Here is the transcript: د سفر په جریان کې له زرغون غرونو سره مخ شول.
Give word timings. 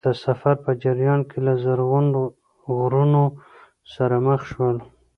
د 0.05 0.07
سفر 0.23 0.55
په 0.65 0.71
جریان 0.83 1.21
کې 1.29 1.37
له 1.45 1.53
زرغون 1.63 2.05
غرونو 2.77 3.23
سره 3.93 4.15
مخ 4.27 4.41
شول. 4.51 4.77